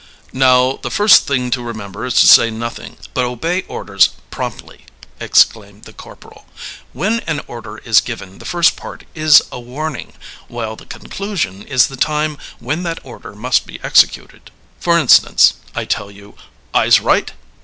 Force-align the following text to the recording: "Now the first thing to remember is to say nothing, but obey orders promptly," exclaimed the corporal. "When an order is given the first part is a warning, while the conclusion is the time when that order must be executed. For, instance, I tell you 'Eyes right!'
"Now 0.33 0.79
the 0.81 0.89
first 0.89 1.27
thing 1.27 1.51
to 1.51 1.61
remember 1.61 2.05
is 2.07 2.15
to 2.21 2.27
say 2.27 2.49
nothing, 2.49 2.97
but 3.13 3.23
obey 3.23 3.61
orders 3.67 4.09
promptly," 4.31 4.85
exclaimed 5.19 5.83
the 5.83 5.93
corporal. 5.93 6.47
"When 6.91 7.19
an 7.27 7.41
order 7.45 7.77
is 7.77 8.01
given 8.01 8.39
the 8.39 8.45
first 8.45 8.75
part 8.75 9.03
is 9.13 9.43
a 9.51 9.59
warning, 9.59 10.13
while 10.47 10.75
the 10.75 10.87
conclusion 10.87 11.61
is 11.61 11.85
the 11.85 11.97
time 11.97 12.39
when 12.57 12.81
that 12.81 12.97
order 13.03 13.35
must 13.35 13.67
be 13.67 13.79
executed. 13.83 14.49
For, 14.79 14.97
instance, 14.97 15.53
I 15.75 15.85
tell 15.85 16.09
you 16.09 16.33
'Eyes 16.73 16.99
right!' 16.99 17.31